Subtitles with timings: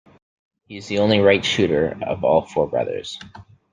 [0.65, 3.19] He is the only right shooter of all four brothers.